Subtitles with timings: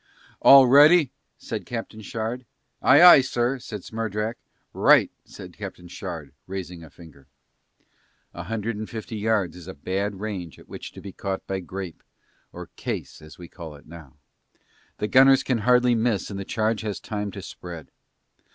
[0.41, 2.43] "All ready?" said Captain Shard.
[2.81, 4.39] "Aye, aye, sir," said Smerdrak.
[4.73, 7.27] "Right," said Captain Shard raising a finger.
[8.33, 11.59] A hundred and fifty yards is a bad range at which to be caught by
[11.59, 12.01] grape
[12.51, 14.15] (or "case" as we call it now),
[14.97, 17.91] the gunners can hardly miss and the charge has time to spread.